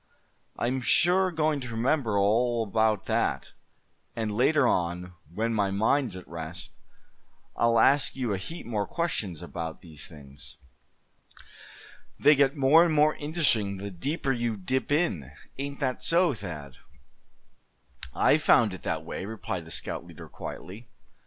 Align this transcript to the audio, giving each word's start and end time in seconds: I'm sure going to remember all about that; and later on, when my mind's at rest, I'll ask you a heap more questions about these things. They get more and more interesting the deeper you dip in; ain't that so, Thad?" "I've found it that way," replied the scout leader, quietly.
I'm 0.57 0.81
sure 0.81 1.29
going 1.29 1.59
to 1.59 1.69
remember 1.69 2.17
all 2.17 2.63
about 2.63 3.05
that; 3.05 3.53
and 4.15 4.33
later 4.33 4.67
on, 4.67 5.13
when 5.31 5.53
my 5.53 5.69
mind's 5.69 6.15
at 6.15 6.27
rest, 6.27 6.79
I'll 7.55 7.79
ask 7.79 8.15
you 8.15 8.33
a 8.33 8.39
heap 8.39 8.65
more 8.65 8.87
questions 8.87 9.43
about 9.43 9.81
these 9.83 10.07
things. 10.07 10.57
They 12.19 12.33
get 12.33 12.57
more 12.57 12.83
and 12.83 12.95
more 12.95 13.13
interesting 13.17 13.77
the 13.77 13.91
deeper 13.91 14.31
you 14.31 14.55
dip 14.55 14.91
in; 14.91 15.33
ain't 15.59 15.79
that 15.81 16.01
so, 16.01 16.33
Thad?" 16.33 16.77
"I've 18.15 18.41
found 18.41 18.73
it 18.73 18.81
that 18.81 19.05
way," 19.05 19.23
replied 19.27 19.65
the 19.65 19.69
scout 19.69 20.03
leader, 20.03 20.27
quietly. 20.27 20.89